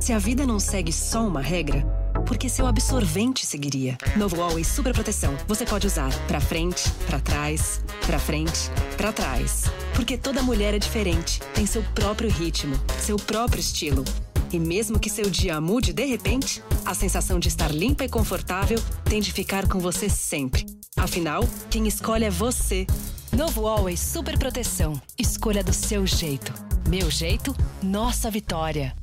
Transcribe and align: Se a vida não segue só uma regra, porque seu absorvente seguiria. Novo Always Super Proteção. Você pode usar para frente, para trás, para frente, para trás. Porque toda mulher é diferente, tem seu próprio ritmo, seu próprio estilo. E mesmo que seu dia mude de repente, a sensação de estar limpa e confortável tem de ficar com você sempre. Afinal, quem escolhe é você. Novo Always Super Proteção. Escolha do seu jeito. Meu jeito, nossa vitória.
Se 0.00 0.12
a 0.12 0.18
vida 0.18 0.46
não 0.46 0.60
segue 0.60 0.92
só 0.92 1.26
uma 1.26 1.40
regra, 1.40 1.84
porque 2.24 2.48
seu 2.48 2.66
absorvente 2.66 3.44
seguiria. 3.44 3.98
Novo 4.16 4.40
Always 4.40 4.68
Super 4.68 4.94
Proteção. 4.94 5.36
Você 5.48 5.66
pode 5.66 5.86
usar 5.86 6.10
para 6.26 6.40
frente, 6.40 6.88
para 7.06 7.18
trás, 7.18 7.82
para 8.06 8.18
frente, 8.18 8.70
para 8.96 9.12
trás. 9.12 9.64
Porque 9.94 10.16
toda 10.16 10.42
mulher 10.42 10.72
é 10.72 10.78
diferente, 10.78 11.40
tem 11.52 11.66
seu 11.66 11.82
próprio 11.94 12.30
ritmo, 12.30 12.76
seu 13.00 13.16
próprio 13.16 13.60
estilo. 13.60 14.04
E 14.52 14.58
mesmo 14.58 15.00
que 15.00 15.10
seu 15.10 15.28
dia 15.28 15.60
mude 15.60 15.92
de 15.92 16.04
repente, 16.04 16.62
a 16.86 16.94
sensação 16.94 17.38
de 17.38 17.48
estar 17.48 17.70
limpa 17.74 18.04
e 18.04 18.08
confortável 18.08 18.78
tem 19.04 19.20
de 19.20 19.32
ficar 19.32 19.66
com 19.66 19.80
você 19.80 20.08
sempre. 20.08 20.64
Afinal, 20.96 21.46
quem 21.68 21.86
escolhe 21.86 22.24
é 22.24 22.30
você. 22.30 22.86
Novo 23.36 23.66
Always 23.66 24.00
Super 24.00 24.38
Proteção. 24.38 24.98
Escolha 25.18 25.62
do 25.62 25.72
seu 25.72 26.06
jeito. 26.06 26.52
Meu 26.88 27.10
jeito, 27.10 27.54
nossa 27.82 28.30
vitória. 28.30 28.97